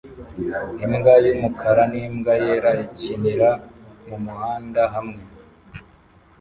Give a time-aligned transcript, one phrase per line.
[0.85, 3.49] Imbwa y'umukara n'imbwa yera ikinira
[4.07, 5.21] mumuhanda hamwe